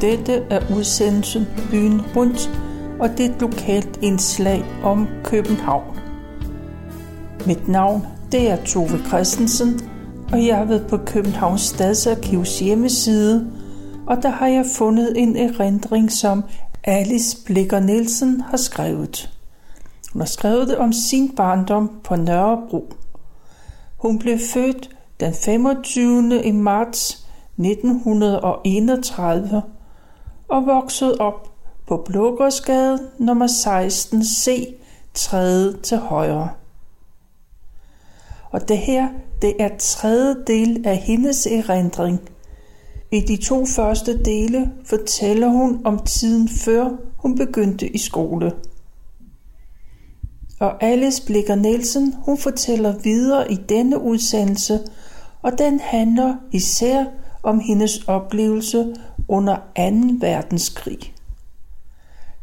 [0.00, 2.50] Dette er udsendelsen Byen Rundt,
[3.00, 6.00] og det er et lokalt indslag om København.
[7.46, 9.80] Mit navn det er Tove Christensen,
[10.32, 13.52] og jeg har været på Københavns Stadsarkivs hjemmeside,
[14.06, 16.44] og der har jeg fundet en erindring, som
[16.84, 19.30] Alice Blikker Nielsen har skrevet.
[20.12, 22.92] Hun har skrevet det om sin barndom på Nørrebro.
[23.96, 26.44] Hun blev født den 25.
[26.44, 27.26] i marts
[27.58, 29.62] 1931
[30.50, 31.52] og voksede op
[31.86, 34.74] på Blågårdsgade nummer 16C,
[35.14, 35.76] 3.
[35.82, 36.50] til højre.
[38.50, 39.08] Og det her,
[39.42, 42.20] det er tredje del af hendes erindring.
[43.12, 48.52] I de to første dele fortæller hun om tiden før hun begyndte i skole.
[50.60, 54.80] Og Alice Blikker Nielsen, hun fortæller videre i denne udsendelse,
[55.42, 57.04] og den handler især
[57.42, 58.94] om hendes oplevelse
[59.28, 59.62] under 2.
[60.20, 60.98] verdenskrig.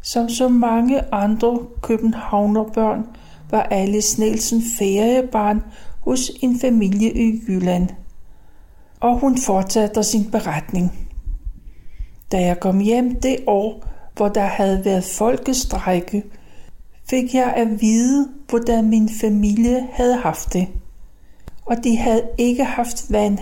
[0.01, 3.05] Som så mange andre københavnerbørn
[3.51, 5.63] var Alice Nielsen feriebarn
[5.99, 7.89] hos en familie i Jylland.
[8.99, 11.07] Og hun fortsatte sin beretning.
[12.31, 13.83] Da jeg kom hjem det år,
[14.15, 16.23] hvor der havde været folkestrække,
[17.09, 20.67] fik jeg at vide, hvordan min familie havde haft det.
[21.65, 23.39] Og de havde ikke haft vand.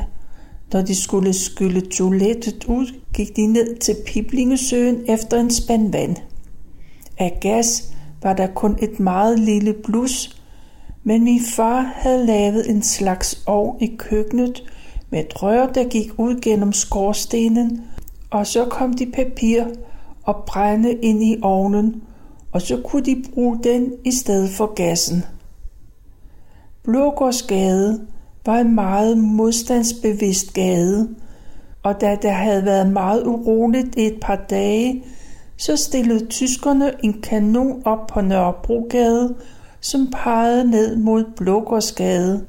[0.74, 6.16] Når de skulle skylle toilettet ud, gik de ned til Piblingesøen efter en spand vand.
[7.18, 10.42] Af gas var der kun et meget lille blus,
[11.04, 14.64] men min far havde lavet en slags ovn i køkkenet
[15.10, 17.82] med et rør, der gik ud gennem skorstenen,
[18.30, 19.64] og så kom de papir
[20.24, 22.02] og brænde ind i ovnen,
[22.52, 25.24] og så kunne de bruge den i stedet for gassen.
[26.84, 28.08] Blågårdsgade
[28.46, 31.10] var en meget modstandsbevidst gade,
[31.84, 35.04] og da der havde været meget uroligt i et par dage,
[35.58, 39.36] så stillede tyskerne en kanon op på Nørrebrogade
[39.86, 42.46] som pegede ned mod Blågårdsgade.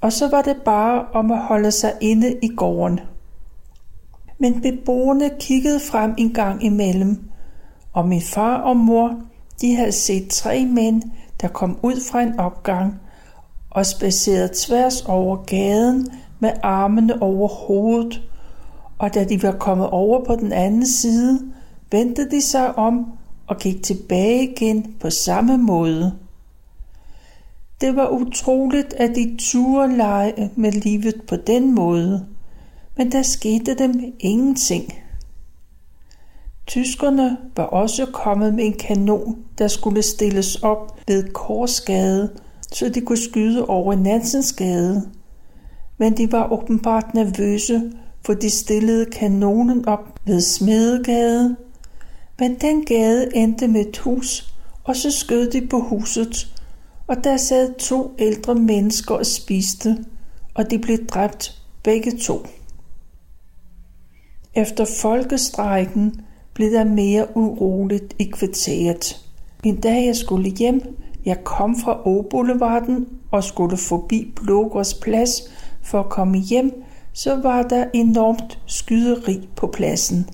[0.00, 3.00] Og så var det bare om at holde sig inde i gården.
[4.38, 7.18] Men beboerne kiggede frem en gang imellem,
[7.92, 9.14] og min far og mor,
[9.60, 11.02] de havde set tre mænd,
[11.40, 13.00] der kom ud fra en opgang
[13.74, 16.08] og spacerede tværs over gaden
[16.40, 18.22] med armene over hovedet,
[18.98, 21.40] og da de var kommet over på den anden side,
[21.90, 23.12] vendte de sig om
[23.46, 26.12] og gik tilbage igen på samme måde.
[27.80, 32.26] Det var utroligt, at de turde lege med livet på den måde,
[32.96, 34.94] men der skete dem ingenting.
[36.66, 42.30] Tyskerne var også kommet med en kanon, der skulle stilles op ved Korsgade,
[42.72, 45.02] så de kunne skyde over Nansensgade.
[45.98, 47.92] Men de var åbenbart nervøse,
[48.26, 51.56] for de stillede kanonen op ved Smedegade.
[52.38, 54.54] Men den gade endte med et hus,
[54.84, 56.54] og så skød de på huset,
[57.06, 60.04] og der sad to ældre mennesker og spiste,
[60.54, 62.46] og de blev dræbt begge to.
[64.54, 66.20] Efter folkestrækken
[66.54, 69.20] blev der mere uroligt i kvarteret.
[69.64, 75.42] En dag jeg skulle hjem, jeg kom fra Åboulevarden og skulle forbi Blågårds plads
[75.82, 80.28] for at komme hjem, så var der enormt skyderi på pladsen.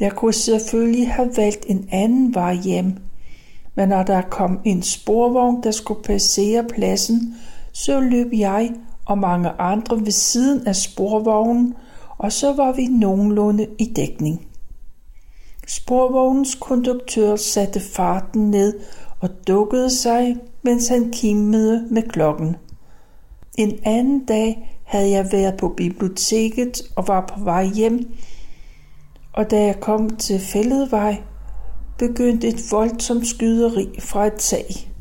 [0.00, 2.96] Jeg kunne selvfølgelig have valgt en anden vej hjem,
[3.74, 7.34] men når der kom en sporvogn, der skulle passere pladsen,
[7.72, 8.72] så løb jeg
[9.06, 11.74] og mange andre ved siden af sporvognen,
[12.18, 14.46] og så var vi nogenlunde i dækning.
[15.68, 18.80] Sporvognens konduktør satte farten ned
[19.22, 22.56] og dukkede sig, mens han kimmede med klokken.
[23.58, 28.14] En anden dag havde jeg været på biblioteket og var på vej hjem,
[29.32, 31.22] og da jeg kom til Fælledvej,
[31.98, 34.92] begyndte et voldsomt skyderi fra et tag.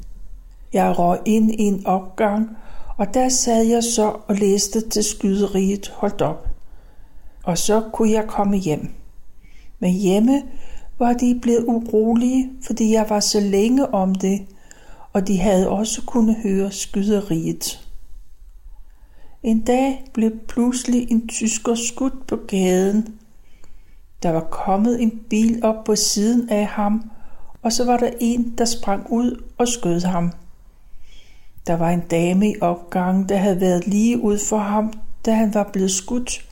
[0.73, 2.49] Jeg røg ind i en opgang,
[2.97, 6.47] og der sad jeg så og læste til skyderiet holdt op.
[7.43, 8.89] Og så kunne jeg komme hjem.
[9.79, 10.43] Men hjemme
[11.01, 14.45] var de blevet urolige, fordi jeg var så længe om det,
[15.13, 17.87] og de havde også kunnet høre skyderiet.
[19.43, 23.15] En dag blev pludselig en tysker skudt på gaden,
[24.23, 27.11] der var kommet en bil op på siden af ham,
[27.61, 30.31] og så var der en, der sprang ud og skød ham.
[31.67, 34.93] Der var en dame i opgangen, der havde været lige ud for ham,
[35.25, 36.45] da han var blevet skudt.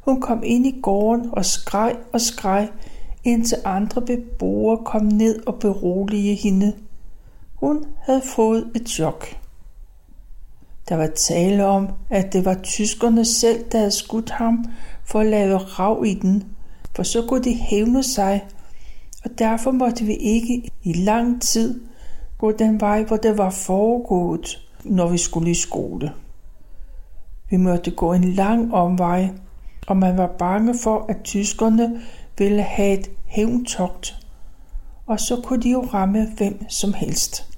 [0.00, 2.68] Hun kom ind i gården og skreg og skreg,
[3.26, 6.72] indtil andre beboere kom ned og berolige hende.
[7.54, 9.26] Hun havde fået et chok.
[10.88, 14.64] Der var tale om, at det var tyskerne selv, der havde skudt ham
[15.04, 16.44] for at lave rav i den,
[16.96, 18.44] for så kunne de hævne sig,
[19.24, 21.80] og derfor måtte vi ikke i lang tid
[22.38, 26.12] gå den vej, hvor det var foregået, når vi skulle i skole.
[27.50, 29.28] Vi måtte gå en lang omvej,
[29.86, 32.00] og man var bange for, at tyskerne
[32.38, 34.16] ville have et hævntogt,
[35.06, 37.56] og så kunne de jo ramme hvem som helst.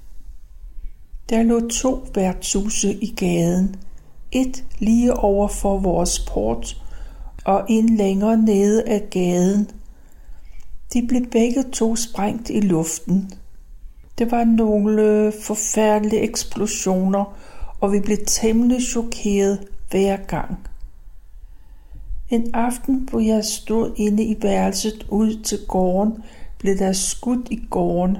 [1.29, 3.75] Der lå to værtshuse i gaden.
[4.31, 6.81] Et lige over for vores port,
[7.45, 9.69] og en længere nede af gaden.
[10.93, 13.31] De blev begge to sprængt i luften.
[14.17, 17.37] Det var nogle forfærdelige eksplosioner,
[17.79, 20.68] og vi blev temmelig chokeret hver gang.
[22.29, 26.13] En aften, hvor jeg stod inde i værelset ud til gården,
[26.59, 28.17] blev der skudt i gården.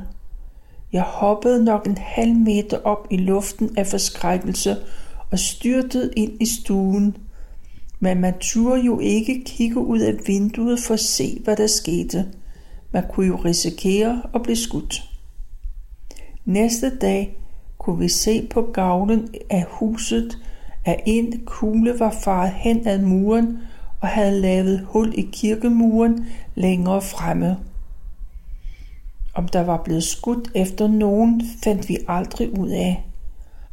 [0.93, 4.77] Jeg hoppede nok en halv meter op i luften af forskrækkelse
[5.31, 7.17] og styrtede ind i stuen.
[7.99, 12.25] Men man turde jo ikke kigge ud af vinduet for at se, hvad der skete.
[12.91, 15.03] Man kunne jo risikere at blive skudt.
[16.45, 17.37] Næste dag
[17.77, 20.37] kunne vi se på gavlen af huset,
[20.85, 23.57] at en kugle var faret hen ad muren
[24.01, 26.25] og havde lavet hul i kirkemuren
[26.55, 27.57] længere fremme.
[29.33, 33.05] Om der var blevet skudt efter nogen, fandt vi aldrig ud af.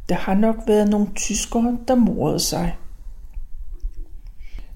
[0.09, 2.75] Der har nok været nogle tyskere, der morede sig.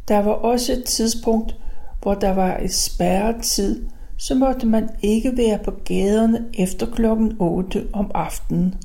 [0.08, 1.56] Der var også et tidspunkt,
[2.02, 3.86] hvor der var et spærretid,
[4.18, 8.76] så måtte man ikke være på gaderne efter klokken 8 om aftenen.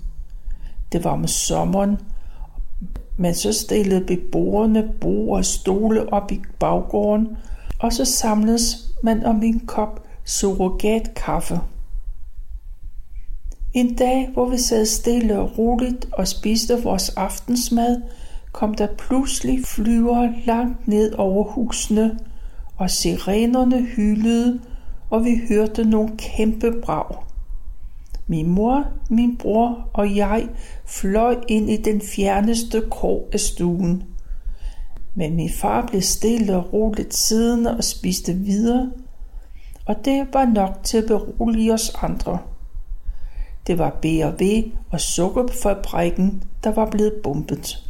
[0.93, 1.99] Det var om sommeren,
[3.17, 7.29] men så stillede beboerne bord og stole op i baggården,
[7.81, 11.61] og så samledes man om en kop surrogatkaffe.
[13.75, 18.03] En dag, hvor vi sad stille og roligt og spiste vores aftensmad,
[18.53, 22.19] kom der pludselig flyver langt ned over husene,
[22.77, 24.61] og sirenerne hylede,
[25.11, 27.26] og vi hørte nogle kæmpe brag.
[28.27, 30.49] Min mor, min bror og jeg
[30.85, 34.03] fløj ind i den fjerneste krog af stuen.
[35.15, 38.91] Men min far blev stille og roligt siddende og spiste videre,
[39.87, 42.39] og det var nok til at berolige os andre.
[43.67, 47.83] Det var B&V og sukkerfabrikken, der var blevet bombet.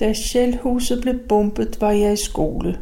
[0.00, 2.78] Da Shellhuset blev bombet, var jeg i skole.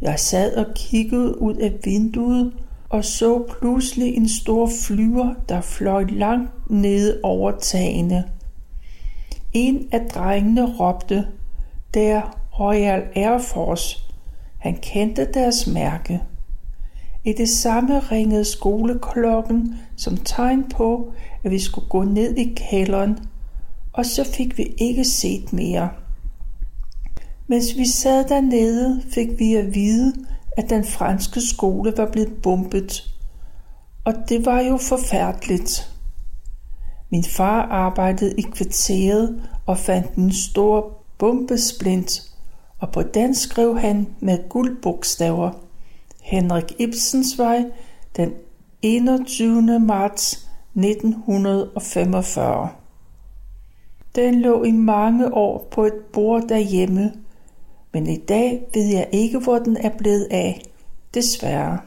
[0.00, 2.52] Jeg sad og kiggede ud af vinduet
[2.88, 8.24] og så pludselig en stor flyver, der fløj langt ned over tagene.
[9.52, 11.26] En af drengene råbte,
[11.94, 13.98] der Royal Air Force.
[14.58, 16.20] Han kendte deres mærke.
[17.24, 21.12] I det samme ringede skoleklokken som tegn på,
[21.44, 23.18] at vi skulle gå ned i kælderen,
[23.92, 25.88] og så fik vi ikke set mere.
[27.46, 30.14] Mens vi sad dernede, fik vi at vide,
[30.58, 33.14] at den franske skole var blevet bombet.
[34.04, 35.92] Og det var jo forfærdeligt.
[37.10, 42.22] Min far arbejdede i kvarteret og fandt en stor bombesplint,
[42.78, 45.50] og på den skrev han med guldbogstaver
[46.22, 47.64] Henrik Ibsens vej
[48.16, 48.32] den
[48.82, 49.80] 21.
[49.80, 52.68] marts 1945.
[54.16, 57.12] Den lå i mange år på et bord derhjemme,
[57.92, 60.62] men i dag ved jeg ikke, hvor den er blevet af.
[61.14, 61.78] Desværre.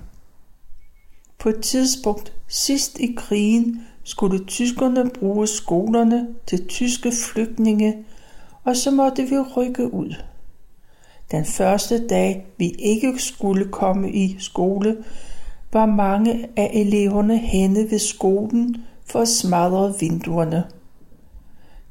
[1.39, 8.05] På et tidspunkt sidst i krigen skulle tyskerne bruge skolerne til tyske flygtninge,
[8.63, 10.15] og så måtte vi rykke ud.
[11.31, 14.97] Den første dag, vi ikke skulle komme i skole,
[15.73, 20.63] var mange af eleverne henne ved skolen for at smadre vinduerne.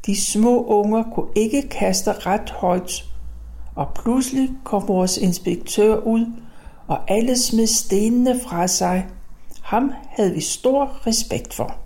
[0.06, 3.04] De små unger kunne ikke kaste ret højt,
[3.80, 6.26] og pludselig kom vores inspektør ud,
[6.86, 9.06] og alle smed stenene fra sig.
[9.62, 11.76] Ham havde vi stor respekt for.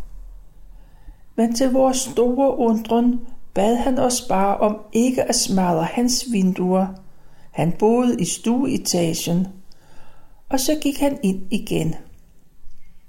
[1.36, 3.20] Men til vores store undren
[3.54, 6.86] bad han os bare om ikke at smadre hans vinduer.
[7.50, 9.46] Han boede i stueetagen,
[10.48, 11.94] og så gik han ind igen.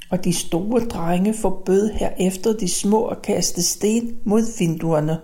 [0.10, 5.20] Og de store drenge forbød herefter de små at kaste sten mod vinduerne.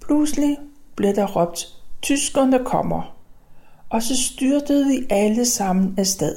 [0.00, 0.56] Pludselig
[0.96, 3.16] blev der råbt Tyskerne kommer.
[3.90, 6.36] Og så styrtede vi alle sammen afsted.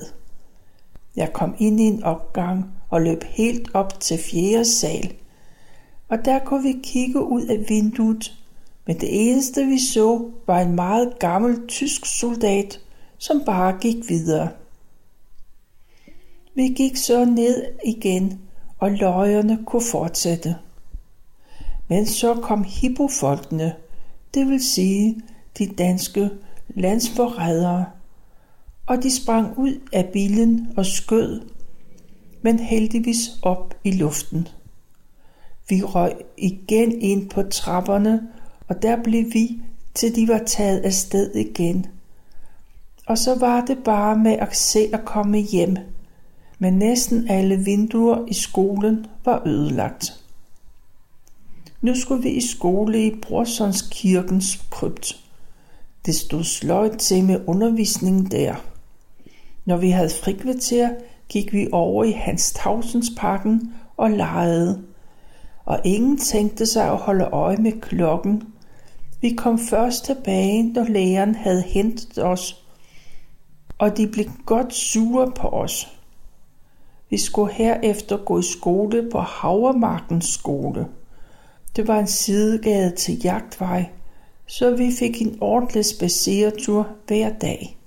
[1.15, 5.13] Jeg kom ind i en opgang og løb helt op til fjerde sal.
[6.09, 8.38] Og der kunne vi kigge ud af vinduet,
[8.86, 12.79] men det eneste vi så var en meget gammel tysk soldat,
[13.17, 14.50] som bare gik videre.
[16.55, 18.41] Vi gik så ned igen,
[18.79, 20.55] og løjerne kunne fortsætte.
[21.88, 23.75] Men så kom hippofolkene,
[24.33, 25.21] det vil sige
[25.57, 26.29] de danske
[26.69, 27.85] landsforrædere,
[28.85, 31.41] og de sprang ud af bilen og skød,
[32.41, 34.47] men heldigvis op i luften.
[35.69, 38.27] Vi røg igen ind på trapperne,
[38.67, 39.61] og der blev vi,
[39.93, 41.85] til de var taget af sted igen.
[43.05, 45.77] Og så var det bare med at se at komme hjem,
[46.59, 50.23] men næsten alle vinduer i skolen var ødelagt.
[51.81, 55.26] Nu skulle vi i skole i Brorsons kirkens krypt.
[56.06, 58.56] Det stod sløjt til med undervisningen der.
[59.66, 60.89] Når vi havde frikvarter,
[61.30, 64.84] gik vi over i Hans Tausensparken og legede.
[65.66, 68.44] Og ingen tænkte sig at holde øje med klokken.
[69.22, 72.63] Vi kom først tilbage, når læreren havde hentet os,
[73.77, 75.98] og de blev godt sure på os.
[77.10, 80.88] Vi skulle herefter gå i skole på Havermarkens skole.
[81.75, 83.89] Det var en sidegade til jagtvej,
[84.48, 87.77] så vi fik en ordentlig spaceretur hver dag.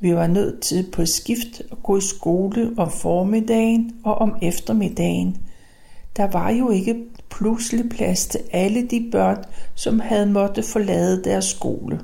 [0.00, 5.36] Vi var nødt til på skift at gå i skole om formiddagen og om eftermiddagen.
[6.16, 11.44] Der var jo ikke pludselig plads til alle de børn, som havde måtte forlade deres
[11.44, 12.00] skole.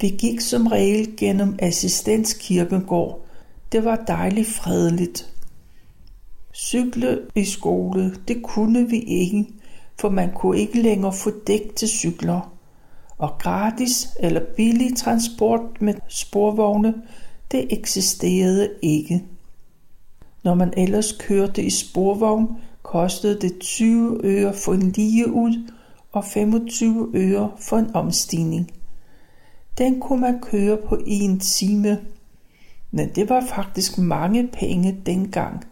[0.00, 3.26] Vi gik som regel gennem assistenskirkegård.
[3.72, 5.32] Det var dejligt fredeligt.
[6.54, 9.46] Cykle i skole, det kunne vi ikke,
[10.00, 12.52] for man kunne ikke længere få dæk til cykler.
[13.18, 16.94] Og gratis eller billig transport med sporvogne,
[17.52, 19.24] det eksisterede ikke.
[20.44, 22.48] Når man ellers kørte i sporvogn,
[22.82, 25.70] kostede det 20 øre for en lige ud
[26.12, 28.70] og 25 øre for en omstigning.
[29.78, 32.00] Den kunne man køre på en time,
[32.90, 35.64] men det var faktisk mange penge dengang.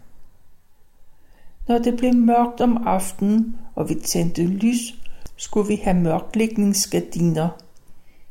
[1.69, 4.95] Når det blev mørkt om aftenen, og vi tændte lys,
[5.37, 7.49] skulle vi have mørklægningsgardiner.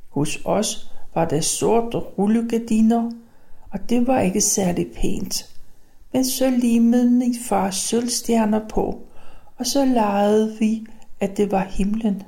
[0.09, 3.11] Hos os var der sorte rullegardiner,
[3.71, 5.49] og det var ikke særlig pænt.
[6.13, 9.01] Men så limede min far sølvstjerner på,
[9.57, 10.85] og så legede vi,
[11.19, 12.23] at det var himlen.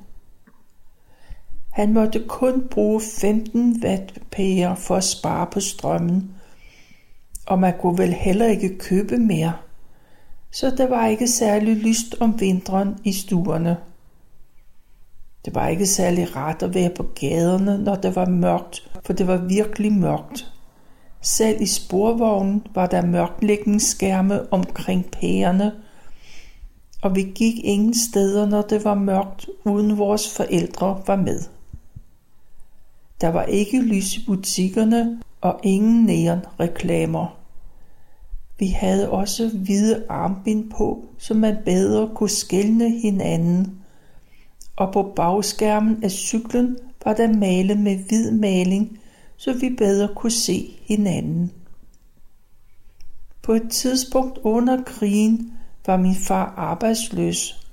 [1.71, 6.31] Han måtte kun bruge 15 wattpærer for at spare på strømmen,
[7.45, 9.53] og man kunne vel heller ikke købe mere
[10.55, 13.77] så der var ikke særlig lyst om vinteren i stuerne.
[15.45, 19.27] Det var ikke særlig rart at være på gaderne, når det var mørkt, for det
[19.27, 20.51] var virkelig mørkt.
[21.21, 25.71] Selv i sporvognen var der mørklægningsskærme omkring pærerne,
[27.01, 31.41] og vi gik ingen steder, når det var mørkt, uden vores forældre var med.
[33.21, 37.44] Der var ikke lys i butikkerne og ingen neonreklamer.
[38.59, 43.79] Vi havde også hvide armbind på, så man bedre kunne skælne hinanden.
[44.75, 48.99] Og på bagskærmen af cyklen var der malet med hvid maling,
[49.37, 51.51] så vi bedre kunne se hinanden.
[53.43, 55.53] På et tidspunkt under krigen
[55.85, 57.67] var min far arbejdsløs.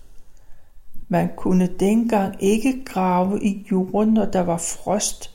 [1.09, 5.31] Man kunne dengang ikke grave i jorden, når der var frost.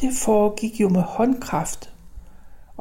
[0.00, 1.91] Det foregik jo med håndkraft.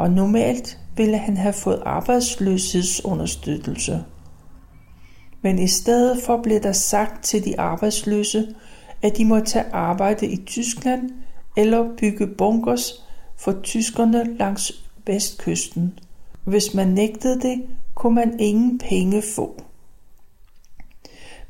[0.01, 4.03] Og normalt ville han have fået arbejdsløshedsunderstøttelse.
[5.41, 8.55] Men i stedet for blev der sagt til de arbejdsløse,
[9.01, 11.10] at de må tage arbejde i Tyskland
[11.58, 13.03] eller bygge bunkers
[13.38, 14.72] for tyskerne langs
[15.05, 16.00] vestkysten.
[16.43, 17.63] Hvis man nægtede det,
[17.96, 19.63] kunne man ingen penge få.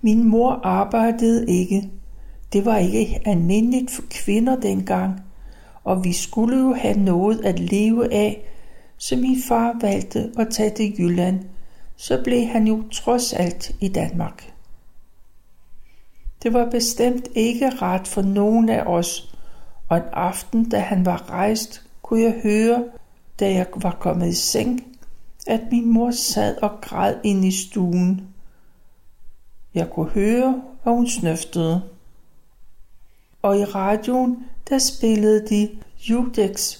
[0.01, 1.89] Min mor arbejdede ikke.
[2.53, 5.21] Det var ikke almindeligt for kvinder dengang,
[5.83, 8.47] og vi skulle jo have noget at leve af,
[8.97, 11.39] så min far valgte at tage til Jylland,
[11.95, 14.53] så blev han jo trods alt i Danmark.
[16.43, 19.35] Det var bestemt ikke ret for nogen af os,
[19.89, 22.85] og en aften, da han var rejst, kunne jeg høre,
[23.39, 24.97] da jeg var kommet i seng,
[25.47, 28.27] at min mor sad og græd ind i stuen.
[29.73, 31.81] Jeg kunne høre, at hun snøftede.
[33.41, 34.37] Og i radioen,
[34.69, 35.69] der spillede de
[36.09, 36.77] Judex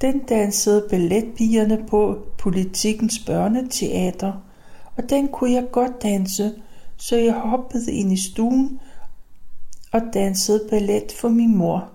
[0.00, 4.32] den dansede balletpigerne på politikens børneteater,
[4.96, 6.52] og den kunne jeg godt danse,
[6.96, 8.80] så jeg hoppede ind i stuen
[9.92, 11.90] og dansede ballet for min mor.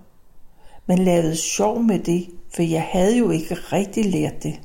[0.86, 4.60] Men lavede sjov med det, for jeg havde jo ikke rigtig lært det.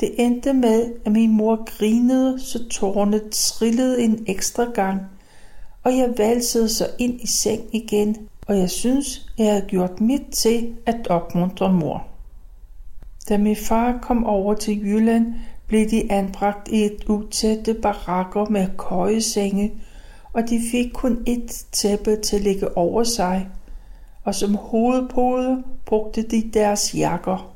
[0.00, 5.00] Det endte med, at min mor grinede, så tårerne trillede en ekstra gang,
[5.84, 10.22] og jeg valsede så ind i seng igen, og jeg synes, jeg havde gjort mit
[10.32, 12.06] til at opmuntre mor.
[13.28, 15.34] Da min far kom over til Jylland,
[15.66, 19.72] blev de anbragt i et utætte barakker med køjesenge,
[20.32, 23.48] og de fik kun et tæppe til at ligge over sig,
[24.24, 27.54] og som hovedpode brugte de deres jakker.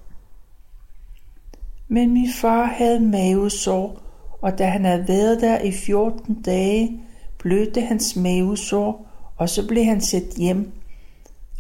[1.89, 4.01] Men min far havde mavesår,
[4.41, 7.01] og da han havde været der i 14 dage,
[7.39, 10.73] blødte hans mavesår, og så blev han sendt hjem,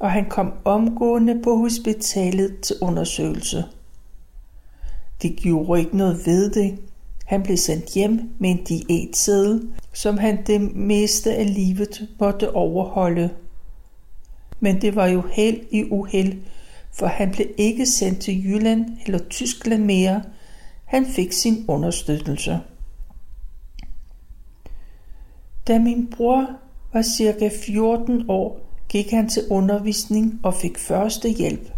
[0.00, 3.64] og han kom omgående på hospitalet til undersøgelse.
[5.22, 6.78] De gjorde ikke noget ved det.
[7.24, 13.30] Han blev sendt hjem med en diætseddel, som han det meste af livet måtte overholde.
[14.60, 16.32] Men det var jo held i uheld,
[16.92, 20.22] for han blev ikke sendt til Jylland eller Tyskland mere.
[20.84, 22.60] Han fik sin understøttelse.
[25.68, 26.46] Da min bror
[26.92, 31.72] var cirka 14 år, gik han til undervisning og fik første hjælp.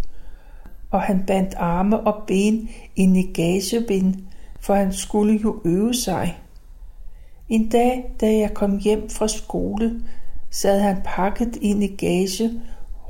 [0.91, 4.15] Og han bandt arme og ben i negagebind,
[4.61, 6.39] for han skulle jo øve sig.
[7.49, 10.03] En dag, da jeg kom hjem fra skole,
[10.51, 12.51] sad han pakket i negage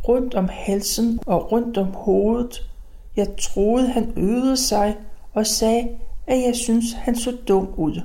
[0.08, 2.70] rundt om halsen og rundt om hovedet.
[3.16, 4.96] Jeg troede, han øvede sig
[5.34, 5.88] og sagde,
[6.26, 8.02] at jeg synes, han så dum ud.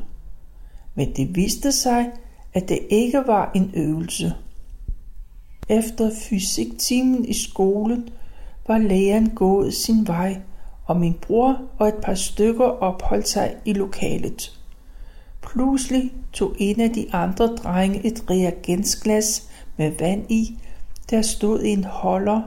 [0.95, 2.11] Men det viste sig,
[2.53, 4.33] at det ikke var en øvelse.
[5.69, 8.09] Efter fysiktimen i skolen
[8.67, 10.41] var læreren gået sin vej,
[10.85, 14.59] og min bror og et par stykker opholdt sig i lokalet.
[15.41, 20.57] Pludselig tog en af de andre drenge et reagensglas med vand i,
[21.09, 22.41] der stod en holder.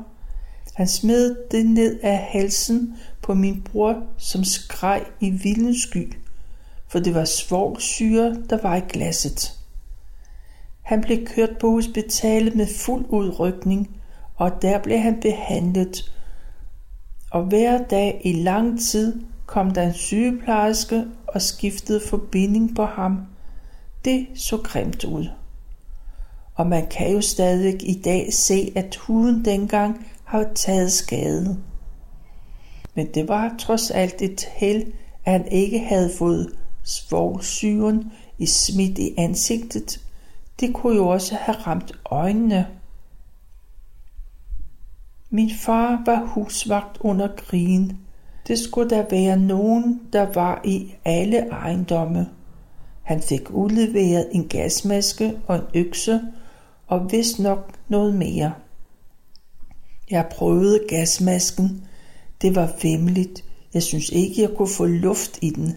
[0.74, 6.12] Han smed det ned af halsen på min bror, som skreg i vildens sky,
[6.88, 9.52] for det var svovlsyre, der var i glasset.
[10.86, 14.00] Han blev kørt på hospitalet med fuld udrykning,
[14.36, 16.12] og der blev han behandlet.
[17.30, 23.18] Og hver dag i lang tid kom der en sygeplejerske og skiftede forbinding på ham.
[24.04, 25.26] Det så grimt ud.
[26.54, 31.58] Og man kan jo stadig i dag se, at huden dengang har taget skade.
[32.94, 34.92] Men det var trods alt et held,
[35.24, 36.52] at han ikke havde fået
[36.84, 40.00] svovlsyren i smidt i ansigtet,
[40.60, 42.66] det kunne jo også have ramt øjnene.
[45.30, 47.98] Min far var husvagt under krigen.
[48.48, 52.28] Det skulle der være nogen, der var i alle ejendomme.
[53.02, 56.20] Han fik udleveret en gasmaske og en økse,
[56.86, 58.52] og vist nok noget mere.
[60.10, 61.86] Jeg prøvede gasmasken.
[62.42, 63.44] Det var vemmeligt.
[63.74, 65.72] Jeg synes ikke, jeg kunne få luft i den.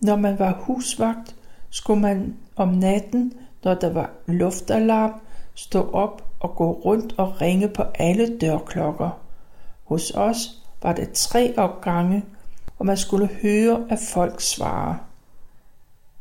[0.00, 1.36] Når man var husvagt,
[1.70, 3.32] skulle man om natten
[3.64, 5.12] når der var luftalarm,
[5.54, 9.10] stå op og gå rundt og ringe på alle dørklokker.
[9.84, 12.24] Hos os var det tre opgange,
[12.78, 14.98] og man skulle høre, at folk svare.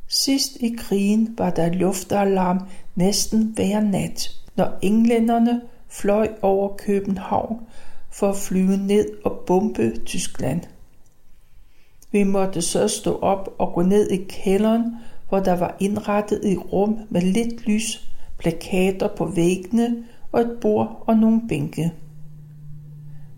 [0.08, 2.60] Sidst i krigen var der luftalarm
[2.96, 7.60] næsten hver nat, når englænderne fløj over København
[8.12, 10.62] for at flyve ned og bombe Tyskland.
[12.12, 14.96] Vi måtte så stå op og gå ned i kælderen
[15.30, 21.04] hvor der var indrettet et rum med lidt lys, plakater på væggene og et bord
[21.08, 21.94] og nogle bænke.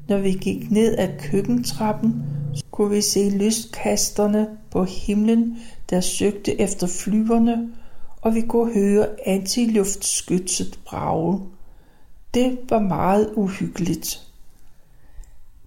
[0.08, 2.23] Når vi gik ned ad køkkentrappen,
[2.71, 5.58] kunne vi se lystkasterne på himlen,
[5.89, 7.69] der søgte efter flyverne,
[8.21, 11.39] og vi kunne høre antiluftskytset brage.
[12.34, 14.27] Det var meget uhyggeligt.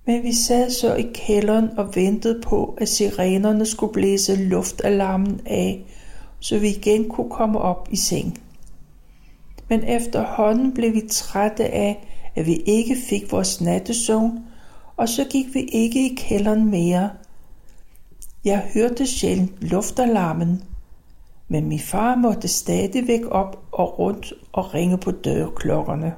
[0.07, 5.85] Men vi sad så i kælderen og ventede på, at sirenerne skulle blæse luftalarmen af,
[6.45, 8.39] så vi igen kunne komme op i seng.
[9.69, 14.39] Men efterhånden blev vi trætte af, at vi ikke fik vores nattesøvn,
[14.97, 17.11] og så gik vi ikke i kælderen mere.
[18.45, 20.63] Jeg hørte sjældent luftalarmen,
[21.49, 26.15] men min far måtte stadigvæk op og rundt og ringe på dørklokkerne.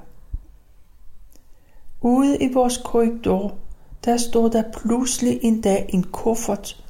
[2.00, 3.54] Ude i vores korridor,
[4.04, 6.84] der stod der pludselig en dag en kuffert,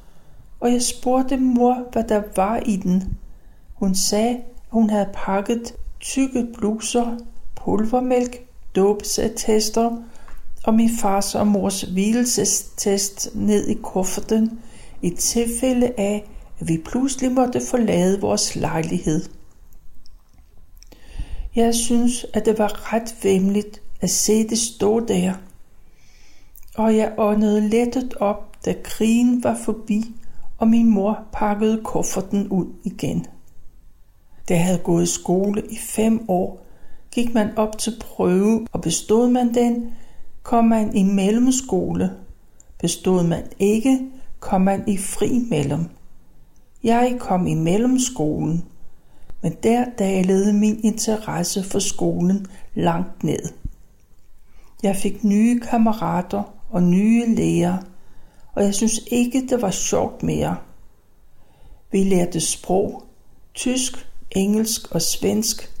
[0.59, 3.17] og jeg spurgte mor, hvad der var i den.
[3.79, 7.17] Hun sagde, at hun havde pakket tykke bluser,
[7.55, 9.97] pulvermælk, dåbsattester
[10.63, 14.59] og min fars og mors hvilelsestest ned i kufferten
[15.01, 19.25] i tilfælde af, at vi pludselig måtte forlade vores lejlighed.
[21.55, 25.33] Jeg synes, at det var ret vemmeligt at se det stå der.
[26.75, 30.03] Og jeg åndede lettet op, da krigen var forbi,
[30.57, 33.25] og min mor pakkede kufferten ud igen
[34.47, 36.65] der havde gået i skole i fem år,
[37.11, 39.91] gik man op til prøve, og bestod man den,
[40.43, 42.11] kom man i mellemskole.
[42.79, 43.99] Bestod man ikke,
[44.39, 45.85] kom man i fri mellem.
[46.83, 48.65] Jeg kom i mellemskolen,
[49.41, 53.53] men der dalede min interesse for skolen langt ned.
[54.83, 57.77] Jeg fik nye kammerater og nye læger,
[58.53, 60.57] og jeg synes ikke, det var sjovt mere.
[61.91, 63.03] Vi lærte sprog,
[63.53, 65.71] tysk, engelsk og svensk,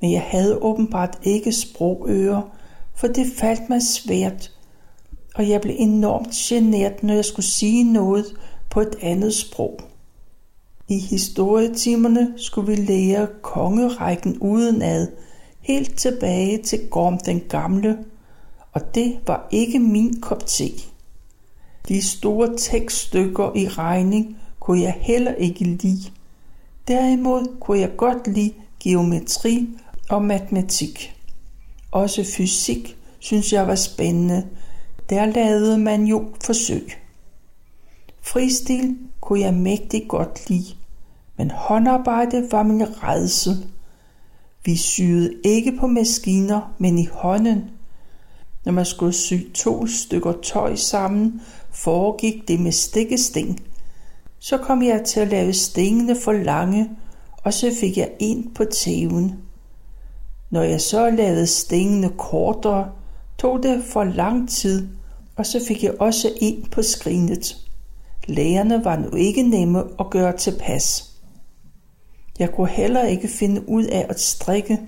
[0.00, 2.42] men jeg havde åbenbart ikke sprogører,
[2.94, 4.52] for det faldt mig svært,
[5.34, 8.26] og jeg blev enormt genert, når jeg skulle sige noget
[8.70, 9.80] på et andet sprog.
[10.88, 15.08] I historietimerne skulle vi lære kongerækken udenad,
[15.60, 17.98] helt tilbage til Gorm den Gamle,
[18.72, 20.70] og det var ikke min kop te.
[21.88, 26.10] De store tekststykker i regning kunne jeg heller ikke lide.
[26.88, 29.68] Derimod kunne jeg godt lide geometri
[30.10, 31.14] og matematik.
[31.90, 34.46] Også fysik synes jeg var spændende.
[35.10, 36.92] Der lavede man jo forsøg.
[38.20, 40.74] Fristil kunne jeg mægtig godt lide,
[41.36, 43.66] men håndarbejde var min redsel.
[44.64, 47.64] Vi syede ikke på maskiner, men i hånden.
[48.64, 53.67] Når man skulle sy to stykker tøj sammen, foregik det med stikkesting.
[54.38, 56.90] Så kom jeg til at lave stingene for lange,
[57.44, 59.34] og så fik jeg en på tæven.
[60.50, 62.90] Når jeg så lavede stingene kortere,
[63.38, 64.88] tog det for lang tid,
[65.36, 67.56] og så fik jeg også en på skrinet.
[68.26, 71.12] Lægerne var nu ikke nemme at gøre tilpas.
[72.38, 74.80] Jeg kunne heller ikke finde ud af at strikke.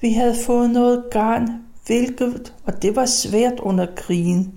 [0.00, 1.48] Vi havde fået noget garn,
[1.86, 4.54] hvilket, og det var svært under krigen.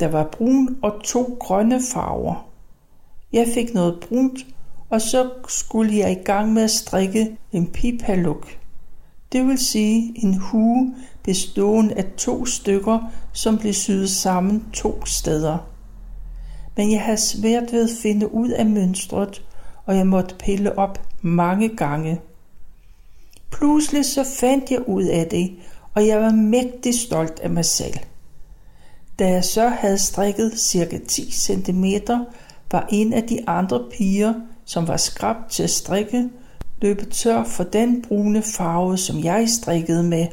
[0.00, 2.53] Der var brun og to grønne farver.
[3.34, 4.46] Jeg fik noget brunt,
[4.90, 8.58] og så skulle jeg i gang med at strikke en pipaluk.
[9.32, 15.58] Det vil sige en hue bestående af to stykker, som blev syet sammen to steder.
[16.76, 19.42] Men jeg havde svært ved at finde ud af mønstret,
[19.86, 22.20] og jeg måtte pille op mange gange.
[23.50, 25.56] Pludselig så fandt jeg ud af det,
[25.94, 27.98] og jeg var mægtig stolt af mig selv.
[29.18, 31.84] Da jeg så havde strikket cirka 10 cm,
[32.74, 34.34] var en af de andre piger,
[34.64, 36.28] som var skrabt til at strikke,
[36.82, 40.26] løbet tør for den brune farve, som jeg strikkede med.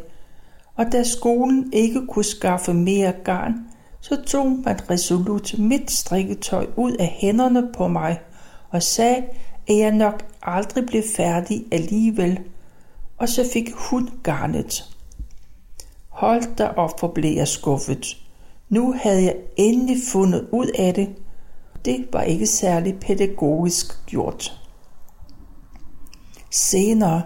[0.76, 3.54] Og da skolen ikke kunne skaffe mere garn,
[4.00, 8.20] så tog man resolut mit strikketøj ud af hænderne på mig
[8.70, 9.24] og sagde,
[9.68, 12.40] at jeg nok aldrig blev færdig alligevel.
[13.18, 14.96] Og så fik hun garnet.
[16.10, 18.18] Hold da op, hvor blev jeg skuffet.
[18.70, 21.10] Nu havde jeg endelig fundet ud af det.
[21.86, 24.62] Det var ikke særlig pædagogisk gjort.
[26.50, 27.22] Senere,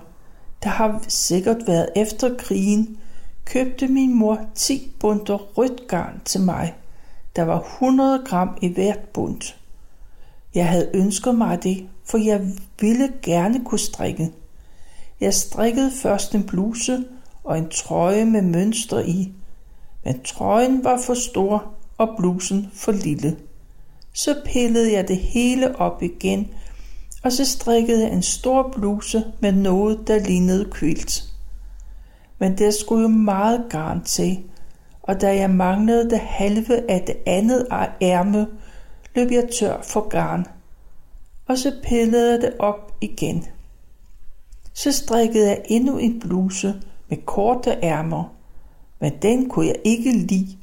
[0.64, 2.98] der har sikkert været efter krigen,
[3.46, 6.76] købte min mor 10 bunter rødt garn til mig.
[7.36, 9.58] Der var 100 gram i hvert bunt.
[10.56, 12.48] Jeg havde ønsket mig det, for jeg
[12.80, 14.32] ville gerne kunne strikke.
[15.20, 17.06] Jeg strikkede først en bluse
[17.44, 19.34] og en trøje med mønster i,
[20.06, 23.38] men trøjen var for stor og blusen for lille.
[24.16, 26.48] Så pillede jeg det hele op igen,
[27.24, 31.24] og så strikkede jeg en stor bluse med noget, der lignede kvilt.
[32.40, 34.44] Men der skulle jo meget garn til,
[35.02, 37.68] og da jeg manglede det halve af det andet
[38.02, 38.48] ærme,
[39.16, 40.46] løb jeg tør for garn.
[41.48, 43.46] Og så pillede jeg det op igen.
[44.74, 46.74] Så strikkede jeg endnu en bluse
[47.10, 48.36] med korte ærmer,
[49.00, 50.58] men den kunne jeg ikke lide,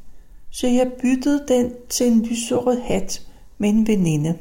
[0.51, 3.23] så jeg byttede den til en lyserød hat
[3.63, 4.39] med en veninde.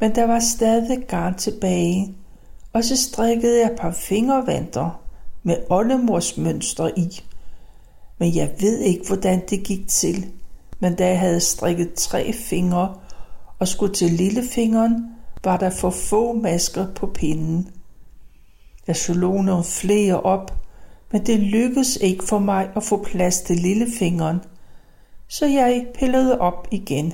[0.00, 2.14] Men der var stadig garn tilbage,
[2.72, 5.00] og så strikkede jeg et par fingervanter
[5.42, 7.20] med oldemors mønster i.
[8.18, 10.26] Men jeg ved ikke, hvordan det gik til.
[10.80, 12.94] Men da jeg havde strikket tre fingre
[13.58, 15.06] og skulle til lillefingeren,
[15.44, 17.68] var der for få masker på pinden.
[18.86, 20.54] Jeg slog nogle flere op,
[21.12, 24.40] men det lykkedes ikke for mig at få plads til lillefingeren,
[25.28, 27.12] så jeg pillede op igen.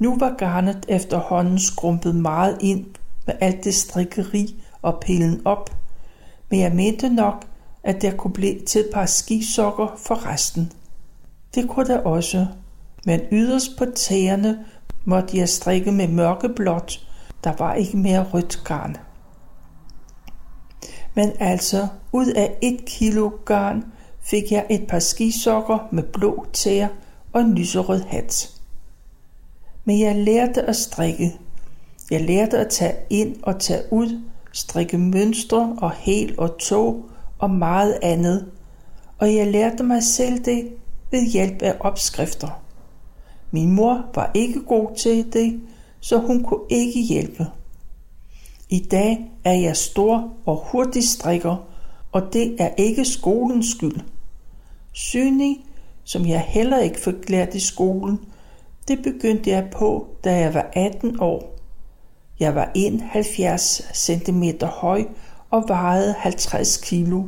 [0.00, 2.86] Nu var garnet efterhånden skrumpet meget ind
[3.26, 5.70] med alt det strikkeri og pillen op,
[6.50, 7.44] men jeg mente nok,
[7.82, 10.72] at der kunne blive til et par skisokker for resten.
[11.54, 12.46] Det kunne der også,
[13.06, 14.64] men yderst på tæerne
[15.04, 17.06] måtte jeg strikke med mørkeblåt,
[17.44, 18.96] der var ikke mere rødt garn.
[21.14, 23.84] Men altså, ud af et kilo garn
[24.20, 26.88] fik jeg et par skisokker med blå tæer
[27.32, 28.59] og en lyserød hat.
[29.84, 31.38] Men jeg lærte at strikke.
[32.10, 37.04] Jeg lærte at tage ind og tage ud, strikke mønstre og hel og tog
[37.38, 38.50] og meget andet.
[39.18, 40.68] Og jeg lærte mig selv det
[41.10, 42.62] ved hjælp af opskrifter.
[43.50, 45.60] Min mor var ikke god til det,
[46.00, 47.46] så hun kunne ikke hjælpe.
[48.68, 51.56] I dag er jeg stor og hurtig strikker,
[52.12, 54.00] og det er ikke skolens skyld.
[54.92, 55.56] Syning,
[56.04, 58.20] som jeg heller ikke fik lært i skolen,
[58.90, 61.56] det begyndte jeg på, da jeg var 18 år.
[62.40, 65.04] Jeg var 71 cm høj
[65.50, 67.22] og vejede 50 kilo,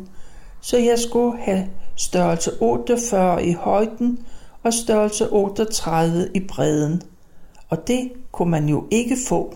[0.61, 4.19] så jeg skulle have størrelse 48 i højden
[4.63, 7.03] og størrelse 38 i bredden.
[7.69, 9.55] Og det kunne man jo ikke få.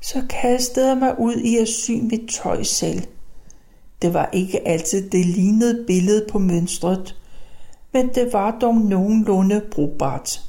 [0.00, 3.02] Så kastede jeg mig ud i at sy mit tøj selv.
[4.02, 7.19] Det var ikke altid det lignede billede på mønstret,
[7.92, 10.40] men det var dog nogenlunde brugbart.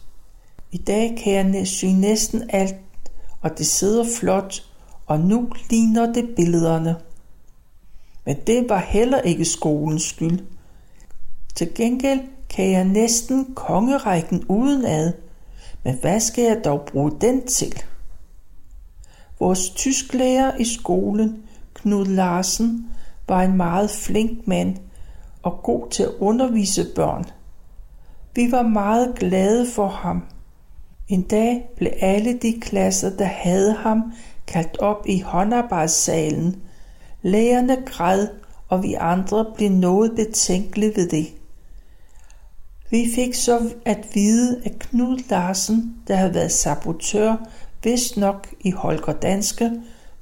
[0.71, 2.75] I dag kan jeg sy næsten alt,
[3.41, 4.63] og det sidder flot,
[5.07, 6.95] og nu ligner det billederne.
[8.25, 10.39] Men det var heller ikke skolens skyld.
[11.55, 15.13] Til gengæld kan jeg næsten kongerækken udenad,
[15.83, 17.83] men hvad skal jeg dog bruge den til?
[19.39, 22.87] Vores tysklærer i skolen, Knud Larsen,
[23.27, 24.77] var en meget flink mand
[25.43, 27.25] og god til at undervise børn.
[28.35, 30.23] Vi var meget glade for ham.
[31.07, 34.13] En dag blev alle de klasser, der havde ham,
[34.47, 36.61] kaldt op i håndarbejdssalen.
[37.21, 38.27] Lærerne græd,
[38.67, 41.27] og vi andre blev noget betænkelige ved det.
[42.89, 47.35] Vi fik så at vide, at Knud Larsen, der havde været sabotør,
[47.83, 49.71] vist nok i Holger Danske,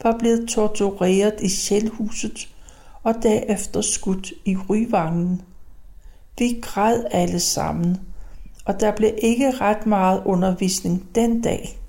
[0.04, 2.50] var blevet tortureret i sjælhuset
[3.04, 5.42] og derefter skudt i ryvangen.
[6.38, 7.98] Vi græd alle sammen,
[8.66, 11.80] og der blev ikke ret meget undervisning den dag.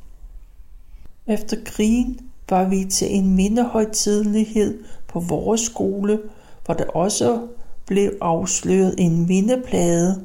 [1.27, 6.21] Efter krigen var vi til en mindehøjtidlighed på vores skole,
[6.65, 7.49] hvor der også
[7.87, 10.25] blev afsløret en mindeplade,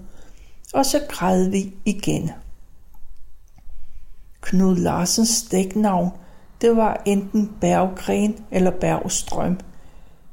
[0.73, 2.31] og så græd vi igen.
[4.41, 6.11] Knud Larsens dæknavn,
[6.61, 9.59] det var enten Berggren eller Bergstrøm.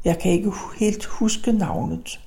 [0.04, 2.20] Jeg kan ikke helt huske navnet.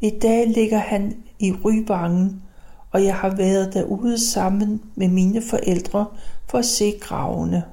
[0.00, 2.42] I dag ligger han i Rybangen,
[2.90, 6.06] og jeg har været derude sammen med mine forældre
[6.50, 7.64] for at se gravene.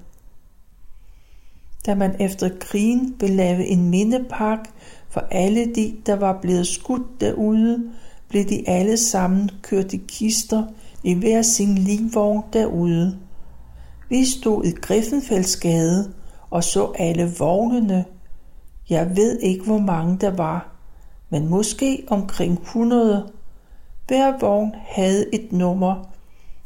[1.86, 4.70] Da man efter krigen vil lave en mindepark
[5.10, 7.92] for alle de, der var blevet skudt derude,
[8.30, 10.64] blev de alle sammen kørt i kister
[11.04, 13.18] i hver sin livvogn derude.
[14.10, 16.14] Vi stod i Griffenfeldsgade
[16.50, 18.06] og så alle vognene.
[18.90, 20.70] Jeg ved ikke, hvor mange der var,
[21.30, 23.32] men måske omkring 100.
[24.08, 26.10] Hver vogn havde et nummer,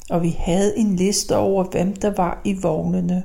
[0.09, 3.23] og vi havde en liste over, hvem der var i vognene.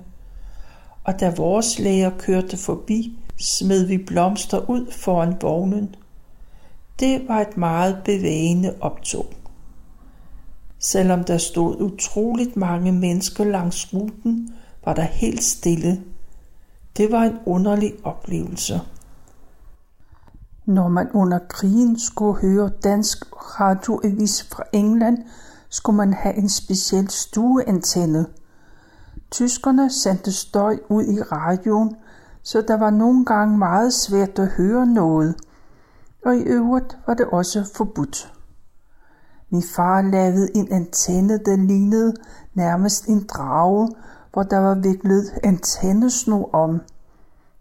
[1.04, 5.94] Og da vores læger kørte forbi, smed vi blomster ud foran vognen.
[7.00, 9.26] Det var et meget bevægende optog.
[10.78, 14.54] Selvom der stod utroligt mange mennesker langs ruten,
[14.84, 16.02] var der helt stille.
[16.96, 18.80] Det var en underlig oplevelse.
[20.66, 23.18] Når man under krigen skulle høre dansk
[23.60, 25.18] radioavis fra England,
[25.68, 28.26] skulle man have en speciel stueantenne.
[29.30, 31.96] Tyskerne sendte støj ud i radioen,
[32.42, 35.34] så der var nogle gange meget svært at høre noget,
[36.24, 38.32] og i øvrigt var det også forbudt.
[39.50, 42.14] Min far lavede en antenne, der lignede
[42.54, 43.88] nærmest en drage,
[44.36, 46.80] hvor der var viklet antennesnor om.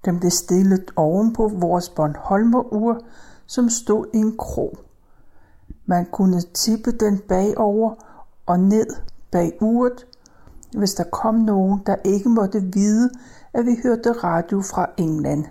[0.05, 3.01] Den blev stillet oven på vores Bornholmer-ur,
[3.45, 4.77] som stod i en krog.
[5.85, 7.93] Man kunne tippe den bagover
[8.45, 8.87] og ned
[9.31, 10.05] bag uret,
[10.77, 13.09] hvis der kom nogen, der ikke måtte vide,
[13.53, 15.45] at vi hørte radio fra England.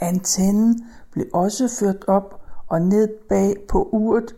[0.00, 4.34] Antennen blev også ført op og ned bag på uret,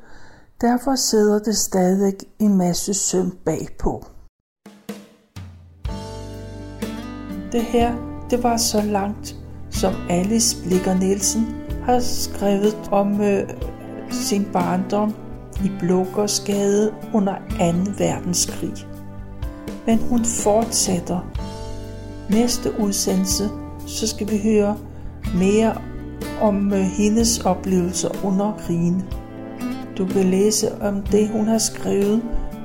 [0.60, 4.04] derfor sidder det stadig en masse søm bagpå.
[7.54, 7.94] Det her,
[8.30, 9.36] det var så langt,
[9.70, 11.46] som Alice Blikker Nielsen
[11.84, 13.48] har skrevet om øh,
[14.10, 15.14] sin barndom
[15.64, 17.36] i Blågårdsgade under 2.
[17.98, 18.72] verdenskrig.
[19.86, 21.20] Men hun fortsætter.
[22.30, 23.48] Næste udsendelse,
[23.86, 24.76] så skal vi høre
[25.34, 25.74] mere
[26.40, 29.04] om øh, hendes oplevelser under krigen.
[29.98, 32.22] Du kan læse om det, hun har skrevet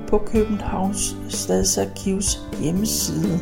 [0.08, 3.40] på Københavns Stadsarkivs hjemmeside.